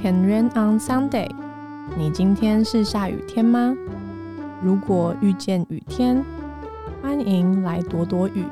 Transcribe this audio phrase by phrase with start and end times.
[0.00, 1.30] Can rain on Sunday？
[1.96, 3.76] 你今天是下雨天吗？
[4.62, 6.24] 如果遇见雨天，
[7.00, 8.44] 欢迎来躲躲雨。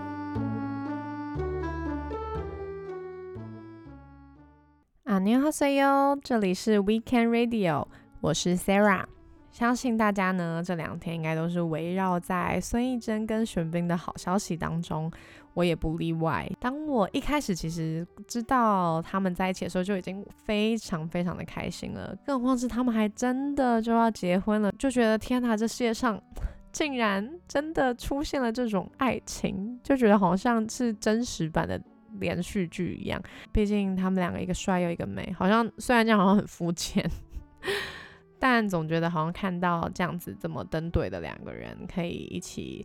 [5.04, 7.86] 啊，你好，C 哟，这里是 Weekend Radio，
[8.20, 9.04] 我是 Sarah。
[9.52, 15.10] 相信大家呢这两天应该都是围绕在孙艺珍跟玄彬的好消息当中。
[15.54, 16.48] 我也不例外。
[16.60, 22.16] 当我一开始其实知道他们在一起的时候，就已经非常非常的开心了。
[22.24, 26.22] 更何况是他们还真的就要结婚了，就觉得天哪，这世界上
[26.70, 31.78] 竟然真的出现了这种爱情，就觉得好像是真实版的
[32.20, 33.20] 连续剧一样。
[33.50, 37.04] 毕竟他们两个一个帅又一个美，好像虽然这样好像很肤浅，
[38.40, 42.84] 但总觉得好像看到这样子这么登对的两个人可以一起。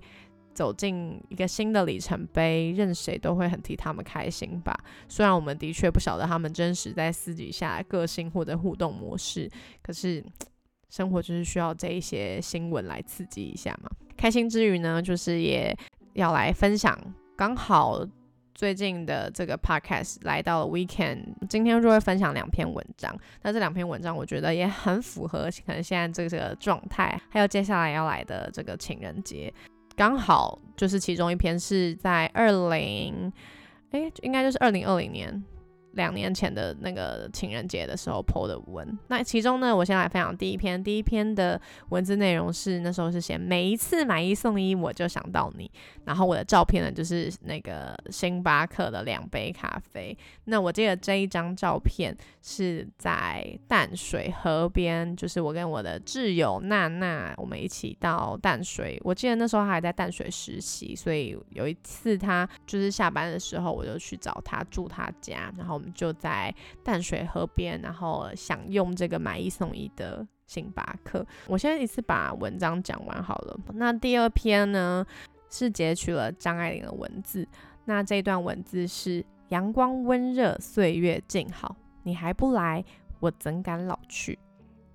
[0.54, 4.74] 走进一个新的里程碑，任谁都会很替他们开心吧。
[5.10, 10.24] 虽然我们的确不晓得他们真实在私底下个性或者互动模式，可是
[10.90, 13.90] 生活就是需要这一些新闻来刺激一下嘛。
[14.16, 15.78] 开心之余呢，就是也
[16.14, 16.98] 要来分享。
[17.36, 18.00] 刚好
[18.56, 23.14] 最近的这个 podcast 来到了 weekend，今天就会分享两篇文章。
[23.42, 29.54] 那这两篇文章我觉得也很符合可能现在这个状态，还有接下来要来的这个情人节。
[29.98, 33.32] 刚好就是其中一篇是在二零，
[33.92, 35.44] 哎，应该就是二零二零年。
[35.96, 40.82] 两年前的那个情人节的时候 PO 的文，那其中呢，我先来分享第一篇。
[40.84, 45.70] 第一篇的文字内容是那时候是写每一次买一送一，我就想到你。
[46.04, 50.16] 然后我的照片呢，就是那个星巴克的两杯咖啡。
[50.44, 59.00] 那我记得这一张照片是在淡水河边，就是我跟我的挚友娜娜，我们一起到淡水。
[59.04, 65.82] 我记得那时候他还在淡水实习，所以有一次他就是下班的时候，我就去找他住他家，然后。
[65.94, 66.54] 就在
[66.84, 71.26] 淡水河边，然后享用这个买一送一的星巴克。
[71.48, 73.60] 我现在一次把文章讲完好了。
[73.74, 75.06] 那第二篇呢，
[75.50, 77.48] 是截取了张爱玲的文字。
[77.86, 82.84] 那这段文字是：阳光温热，岁月静好，你还不来，
[83.20, 84.40] 我怎敢老去？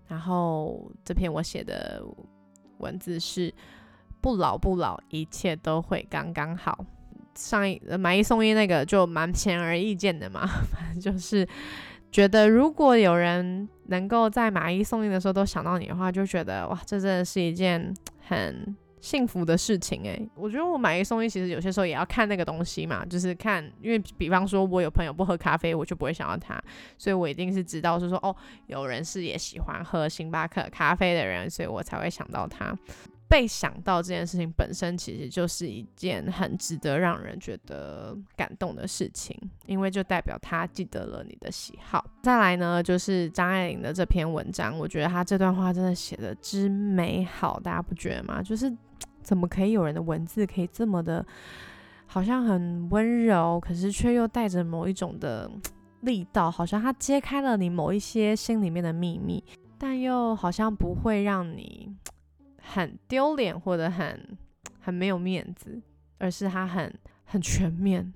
[0.09, 2.05] 然后这篇我写的
[2.79, 3.55] 文字是：
[4.21, 6.85] 不老不老，一切都会刚刚好。
[7.41, 11.47] 上一买一送一那个就蛮显而易见的嘛， 反正就是
[12.13, 17.93] 觉得如果有人能够在买一送一的时候都想到你的话，就觉得哇，这真的是一件
[18.29, 26.63] 很幸福的事情诶，我觉得我买一送一其实有些时候也要看那个东西嘛，就是看，因为比方说我有朋友不喝咖啡，我就不会想到他，
[26.99, 28.37] 所以我一定是知道是说哦，
[28.67, 32.77] 有人是也喜欢喝星巴克咖啡的人，所以我才会想到他。
[33.31, 42.05] 被想到这件事情本身，其实就是一件很值得让人觉得感动的事情，因为就代表他记得了你的喜好。
[42.25, 48.43] 再来呢，就是张爱玲的这篇文章，我觉得她这段话真的写的之美好，大家不觉得吗？
[48.43, 48.71] 就是
[49.23, 51.25] 怎么可以有人的文字可以这么的，
[52.07, 55.49] 好像很温柔，可是却又带着某一种的
[56.01, 59.45] 力道，好像他揭开了你某一些心里面的秘密，
[59.79, 61.95] 但又好像不会让你。
[62.61, 64.39] 很丢脸或者很
[64.81, 65.81] 很没有面子，
[66.19, 66.93] 而是他很
[67.25, 68.13] 很全面。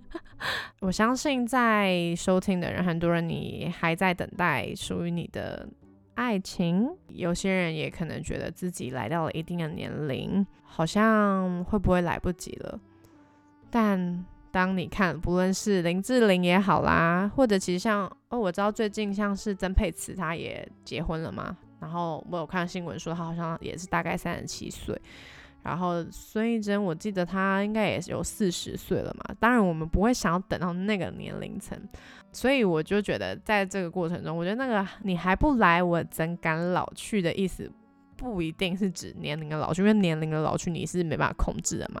[0.80, 5.68] 我相信在收听的人，很多人你还在等待属于你的
[6.14, 12.78] 爱情，有些人也可能觉得自己来到了一定的年龄，好像会不会来不及了。
[13.70, 21.56] 但当你看，不论是林志玲也好啦，或者其实像哦，我知道最近像是曾沛慈，她也结婚了嘛。
[21.80, 25.00] 然后我有看新闻说，他好像也是大概三十七岁。
[25.60, 29.34] 然后孙艺珍，我记得她应该也是有四十岁了嘛。
[29.40, 31.76] 当然，我们不会想要等到那个年龄层，
[32.32, 37.70] 所以我就觉得，在这个过程中，我觉得那个你还不来，我怎敢老去的意思，
[38.16, 42.00] 不一定是指年龄的老去，因为年龄的老去你是没办法控制的嘛。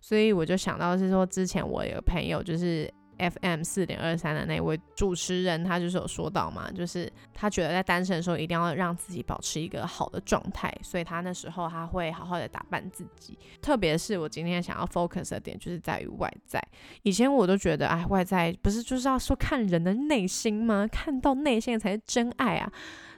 [0.00, 2.92] 所以我就想到是说，之前我有朋友就是。
[3.18, 13.38] FM 四点二三的那位主持人，他就是有说到嘛，就是他觉得在单身的时候一定要让自己保持一个好的状态，所以他那时候他会好好的打扮自己。
[13.60, 16.62] 特别是我今天想要 focus 的点，就是在于外在。
[17.02, 20.86] 以前我都觉得，哎，外在不是就是要说看人的内心吗？
[20.90, 22.72] 看到内心才是真爱啊。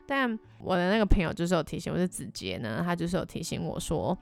[0.07, 4.17] 但我的那个朋友就是有提醒，我是子杰呢，他就是有提醒我说。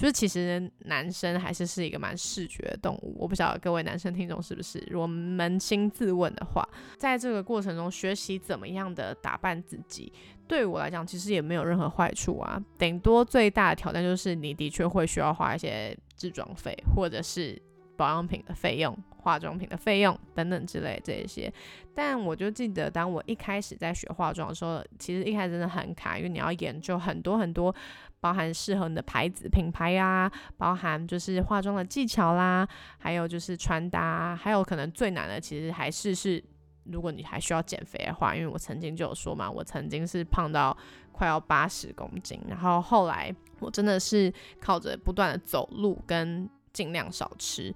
[0.00, 4.82] 就是其实男生还是是一个蛮视觉的动物，我不晓得各位男生听众是不是？
[4.90, 6.66] 如果扪心自问的话，
[6.96, 10.10] 在这个过程中学习怎么样的打扮自己，
[10.48, 12.58] 对我来讲其实也没有任何坏处啊。
[12.78, 17.60] 顶多最大的挑战就是你的确会需要花一些制装费，或者是
[17.94, 21.52] 保养品的费用，化妆品的费用等等之类这一些。
[21.94, 27.74] 但我就记得，当我一开始在学化妆的时候，其实一开始真的很卡，因为你要研究很多很多，
[28.20, 32.68] 包含适合你的牌子品牌啊，包含就是化妆的技巧啦，
[32.98, 36.42] 还有就是穿搭，还有可能最难的其实还是是。
[36.84, 40.76] 如果你还需要减肥的话，因为我曾经就有说嘛，我曾经是胖到
[41.12, 47.72] 快要八十公斤，然后后来我真的是靠着不断的走路跟尽量少吃，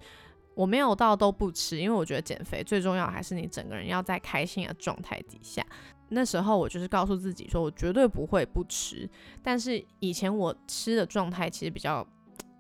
[0.55, 5.65] 我没有到都不吃，因为我觉得减肥最重要还是你整个人要在开心的状态底下。
[6.09, 9.09] 那时候我就是告诉自己说，我绝对不会不吃，
[9.43, 12.06] 但是以前我吃的状态其实比较，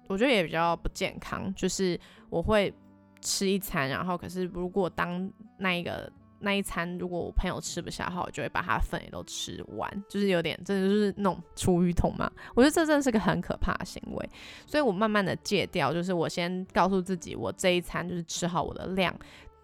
[0.08, 1.98] 我觉得也比较不健康，就是
[2.30, 2.72] 我会
[3.20, 6.10] 吃一餐，然后可是如果当那一个。
[6.40, 12.30] 那一餐如果我朋友吃不下的话，我就会把他的粉也都吃完，就是有点，真的就是那种出淤桶嘛。
[12.54, 14.30] 我觉得这真的是个很可怕的行为，
[14.66, 19.14] 所以我慢慢的戒掉，就是我先告诉自己，我这一餐就是吃好我的量，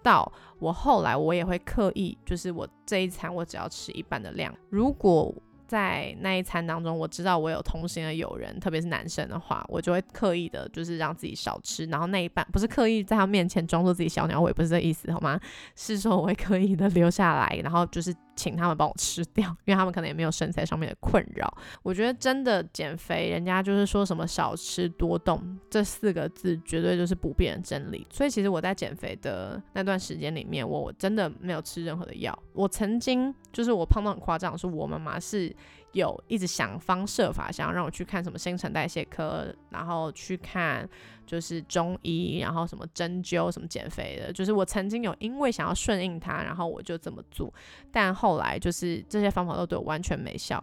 [0.02, 5.34] 到我后来我也会刻意，就是我这一餐我只要吃一半的量，如果。
[5.70, 11.84] 在那一餐当中，我知道我有同行的友人，特别是男生的话，我就会刻意的，就是让自己少吃。
[11.84, 15.38] 然后那一半不是刻意在他面前装作自己小鸟胃，不是这意思，好吗？
[15.76, 18.12] 是说我会刻意的留下来，然后就是。
[18.40, 21.52] 请他们帮我吃掉， 因为他们可能也没有身材上面的困扰。
[21.82, 28.06] 我觉得真的减肥，人家就是说什么少吃多动这四个字，绝对就是不变的真理。
[28.10, 32.36] 所以其实我在减肥的那段时间里面，我真的没有吃任何的药。
[32.54, 35.54] 我曾经就是我胖到很夸张，说我妈妈是。
[35.92, 40.88] 有一直想方设法想要让我去看什么新陈代谢科，然后去看
[41.26, 47.52] 就是中医，然后什么针灸、什么减肥的，就是我曾经有因为想要顺应他，然后我就这么做，
[47.90, 50.62] 但后来就是这些方法都对我完全没效。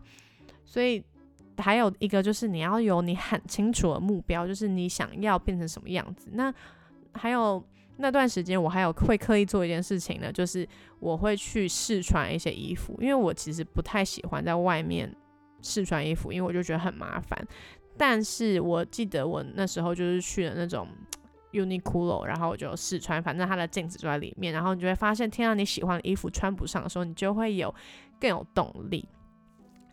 [0.65, 1.03] 所以
[1.57, 6.30] 还有一个就是你要有你很清楚的目标，就是你想要变成什么样子。
[6.33, 6.53] 那
[7.13, 7.62] 还有
[7.97, 10.67] 那段时间我还有会刻意做一件事情呢，就是
[10.99, 15.15] 我会去试穿一些衣服，因为我其实不太喜欢在外面。
[15.59, 17.38] 试穿衣服，因为我就觉得很麻烦。
[17.97, 20.88] 但是我记得我那时候就是去了那种
[21.51, 27.73] Uniqlo，然后我就试穿，反正它的镜子就在里面，然后你就会发现，天啊，你喜欢的衣服穿不上的时候，你就会有
[28.19, 29.09] 更有动力。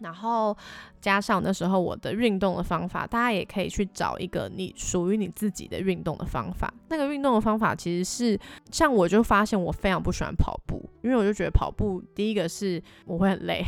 [0.01, 0.57] 然后
[1.01, 6.73] 加上那时候我的运动的方法，大家也可以去找一个你属于你自己的运动的方法。
[6.89, 8.39] 那个运动的方法其实是，
[8.71, 13.65] 像我就发现我非常不喜欢跑步，因为我就觉得跑步第一个是我会很累。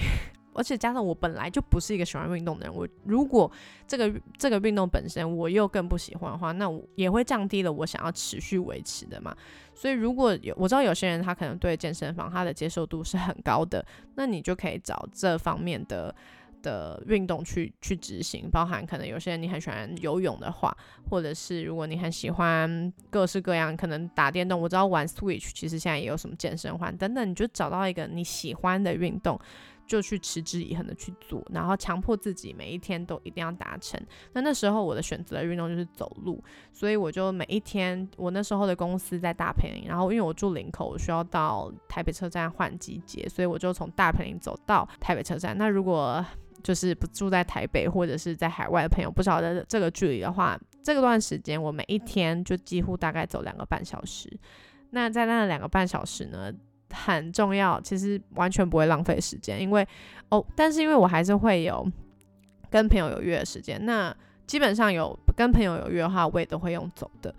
[0.57, 3.51] 而且加上我本来就不是一个喜欢运动的人，我如果
[3.87, 9.37] 这个这个运动本身我又更不喜欢的话，那我也会降低了我想要持续维持的嘛。
[9.75, 16.15] 所以如果有我知道有些人他可能对健身房他的接受度是很高的，那你就可以找这方面的
[16.63, 20.77] 的运动去去执行，包含可能有些人你很喜欢游泳的话，
[21.11, 29.39] 或者是如果你很喜欢各式各样可能打电动，我知道玩 Switch 其实现在也有什么健身环等等，你就找到一个你喜欢的运动。
[29.87, 34.01] 就去持之以恒的去做，然后强迫自己每一天都一定要达成。
[34.33, 36.43] 那那时候我的选择的运动就是走路，
[36.73, 45.57] 所以我就每一天，我那时候的公司在大坪林，然后因为我住林口，我需要到台北车站换季节，所以我就从大坪林走到台北车站。
[45.57, 46.25] 那如果
[46.63, 54.29] 就是不住在台北或者是在海外的朋友，不晓得这个距离的话，这段时间我每一天就几乎大概走两个半小时。
[54.91, 56.53] 那在那两个半小时呢？
[56.93, 59.87] 很重要，其实完全不会浪费时间，因为
[60.29, 61.87] 哦，但是因为我还是会有
[62.71, 64.15] 跟朋友有约的时间，那
[64.47, 67.35] 基本上有跟朋友有约的话，我也都会用走的。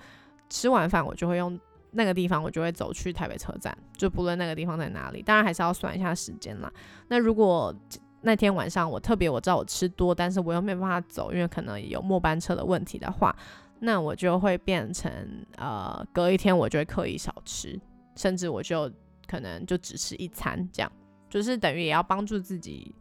[0.49, 1.59] 吃完饭我就会用
[1.91, 6.71] 那个地方，我就会走去台北车站，就不论那个地方在哪里，当然还是要算一下时间啦。
[7.07, 7.73] 那如果
[8.21, 13.35] 那天晚上我特别我知道我吃多，但是我又没办法走，因为可能有末班车的问题的话，
[13.79, 15.11] 那我就会变成
[15.57, 17.79] 呃，隔一天我就会刻意少吃，
[18.15, 18.91] 甚至我就。
[19.27, 20.91] 可能就只吃一餐，这样
[21.29, 22.95] 就是等于也要帮助自己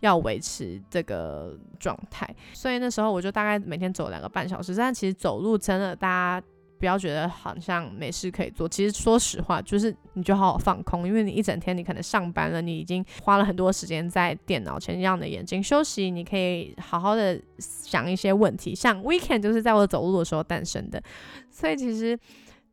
[0.00, 2.28] 要维持这个状态。
[2.52, 6.46] 所以那时候我就大概每天走两个半小时，但其实走路真的大家
[6.78, 8.68] 不要觉得好像没事可以做。
[8.68, 18.74] 其实说实话，就是你就好好放空，因为你一整天你可能上班了，你已经花了很多时间在电脑前，让你的眼睛休息，你可以好好的想一些问题。
[18.74, 21.02] 像 weekend 就是在我走路的时候诞生的，
[21.50, 22.18] 所以其实。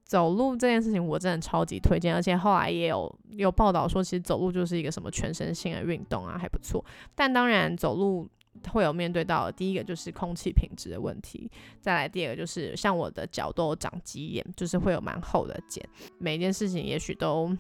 [0.07, 6.83] 走路这件事情我真的超级推荐，而且后来也有有报道说，其实走路就是一个什么全身性的运动啊，还不错。
[7.13, 8.25] 但当然走路
[8.69, 15.83] 会有面对到第一个就是空气品质的问题，再来第二个就是像我的脚都有长鸡眼，就是会有蛮厚的茧。
[16.17, 17.53] 每一件事情也许都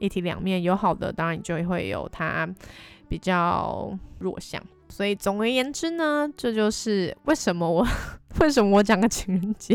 [0.00, 2.52] 一体两面，有好的当然你就会有它
[3.08, 4.60] 比较弱项。
[4.92, 7.86] 所以总而言之呢，这就是为什么我
[8.40, 9.74] 为什么我讲个情人节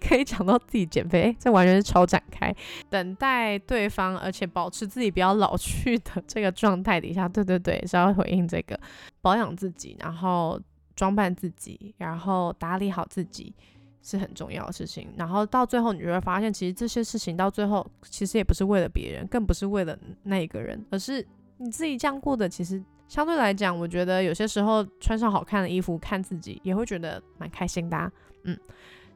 [0.00, 2.52] 可以讲到自己减肥，这完全是超展开，
[2.90, 8.78] 等待对方，而且保持自己比较老去的这个状态底下，对对对，是要回应这个
[9.20, 10.60] 保养自己，然后
[10.96, 13.54] 装扮自己，然后打理好自己
[14.02, 15.08] 是很重要的事情。
[15.16, 21.24] 然后到最后，你就会发现，其实这些事情到最后其实也不是为了别人，更不是为了那一个人，而是
[21.58, 22.82] 你自己这样过的，其实。
[23.08, 28.58] 相对来讲，我觉得有些时候穿上好看的衣服看自己也会觉得蛮开心的，嗯，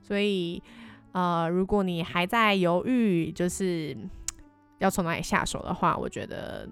[0.01, 0.63] 所以
[1.13, 3.97] 呃，如果你还在犹豫，就是
[4.79, 6.69] 要从哪里下手的话，我觉得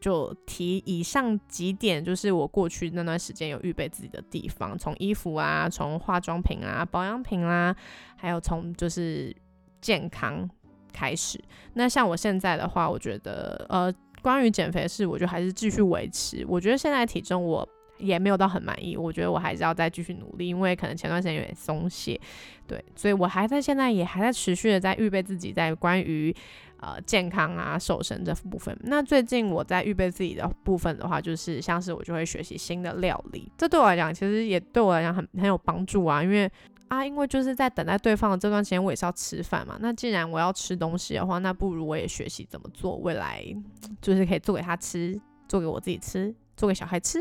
[0.00, 7.74] 就提以上几点，就是我过去那段时间有预备自己的地方，从衣服啊，从化妆品啊，保养品啦，
[8.16, 9.34] 还有从就是
[9.80, 10.50] 健康
[10.92, 11.40] 开始。
[11.74, 13.94] 那像我现在的话，我觉得呃。
[14.22, 16.44] 关于减肥的事，我就还是继续维持。
[16.48, 17.68] 我觉得现在体重我
[17.98, 22.20] 也没有到很满意，我觉得我还是要再继续努力，因为可能前段时间有点松懈，
[22.66, 26.34] 对，所以我还在现在也还在持续的在预备自己在关于
[26.80, 28.76] 呃健康啊瘦身这部分。
[28.82, 36.50] 那最近我在预备自己的部分的话，就是像是我就会学习新的料理，这对我来讲其实也对我来讲很很有帮助啊，因为。
[36.88, 39.76] 啊，因为就是在等待对方的这段时间，我也是要吃饭嘛。
[39.80, 43.44] 那既然我要吃东西的话，那不如我也学习怎么做，未来
[44.00, 47.18] 就是可以做给他吃，做给我自己吃，做给小孩吃。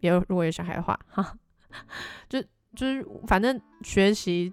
[0.00, 1.34] 有如果有小孩的话，哈，
[2.28, 2.42] 就
[2.76, 4.52] 就是反正学习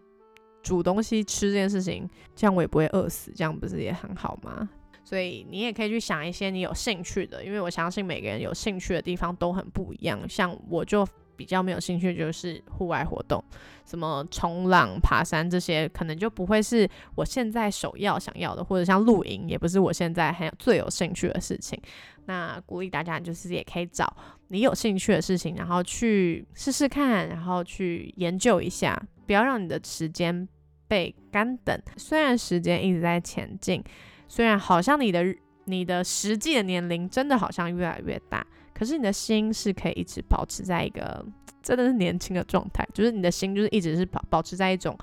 [0.64, 4.70] 煮东西吃这件事情，这样我也不会饿死，这样不是也很好吗？
[5.04, 10.18] 所以你也可以去想一些你有兴趣的，因为我相信每个人有兴趣的地方都很不一样。
[10.30, 11.06] 像我就。
[11.40, 13.42] 比较没有兴趣就是户外活动，
[13.86, 21.82] 什么冲浪、爬山这些，可能就不会是我现在首要想要的，或者像露营，也不是我现在很有最有兴趣的事情。
[22.26, 24.14] 那鼓励大家就是也可以找
[24.50, 30.46] 你有兴趣的事情，然后去试试看，然后去研究一下，不要让你的时间
[30.90, 31.82] 被干等。
[31.96, 33.82] 虽然时间一直在前进，
[34.28, 35.24] 虽然好像你的
[35.64, 38.46] 你的实际的年龄真的好像越来越大。
[38.80, 41.26] 可是你的心是可以一直保持在一个
[41.62, 44.98] 真的是年轻的状态，就是你的心就是一直是保保持在一种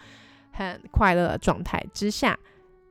[0.51, 2.39] 很快乐的状态之下。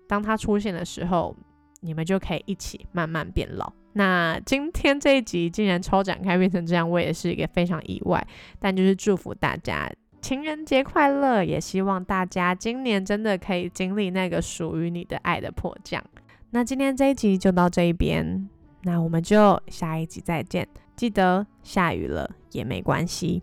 [0.07, 1.35] 当它出现的时候，
[1.79, 3.73] 你们就可以一起慢慢变老。
[3.93, 8.23] 那今天这一集竟然超展开变成这样，我也是一个非常意外。
[8.59, 16.03] 但就是祝福大家情人节快乐，也希望大家今年真的可以经历那个属于你的爱的迫降。
[16.51, 18.47] 那今天这一集就到这一边。
[18.85, 23.41] 那我们就下一集再见，记得下雨了也没关系。